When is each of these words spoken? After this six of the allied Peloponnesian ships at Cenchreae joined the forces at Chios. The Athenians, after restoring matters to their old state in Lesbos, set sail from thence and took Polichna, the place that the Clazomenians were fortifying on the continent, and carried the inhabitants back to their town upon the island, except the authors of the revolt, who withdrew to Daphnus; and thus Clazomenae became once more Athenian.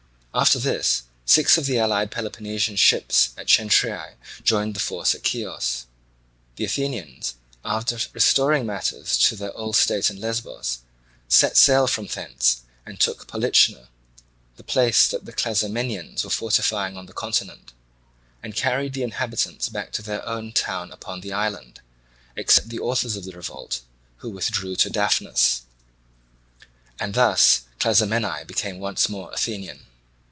After 0.33 0.59
this 0.59 1.03
six 1.25 1.57
of 1.57 1.65
the 1.65 1.77
allied 1.77 2.09
Peloponnesian 2.09 2.77
ships 2.77 3.31
at 3.35 3.47
Cenchreae 3.49 4.15
joined 4.45 4.77
the 4.77 4.79
forces 4.79 5.15
at 5.15 5.27
Chios. 5.27 5.87
The 6.55 6.63
Athenians, 6.63 7.33
after 7.65 7.97
restoring 8.13 8.65
matters 8.65 9.17
to 9.27 9.35
their 9.35 9.51
old 9.57 9.75
state 9.75 10.09
in 10.09 10.21
Lesbos, 10.21 10.83
set 11.27 11.57
sail 11.57 11.85
from 11.85 12.07
thence 12.07 12.61
and 12.85 12.97
took 12.97 13.27
Polichna, 13.27 13.89
the 14.55 14.63
place 14.63 15.05
that 15.09 15.25
the 15.25 15.33
Clazomenians 15.33 16.23
were 16.23 16.29
fortifying 16.29 16.95
on 16.95 17.07
the 17.07 17.13
continent, 17.13 17.73
and 18.41 18.55
carried 18.55 18.93
the 18.93 19.03
inhabitants 19.03 19.67
back 19.67 19.91
to 19.91 20.01
their 20.01 20.21
town 20.55 20.93
upon 20.93 21.19
the 21.19 21.33
island, 21.33 21.81
except 22.37 22.69
the 22.69 22.79
authors 22.79 23.17
of 23.17 23.25
the 23.25 23.33
revolt, 23.33 23.81
who 24.19 24.29
withdrew 24.29 24.77
to 24.77 24.89
Daphnus; 24.89 25.63
and 27.01 27.15
thus 27.15 27.63
Clazomenae 27.81 28.45
became 28.47 28.79
once 28.79 29.09
more 29.09 29.29
Athenian. 29.33 29.87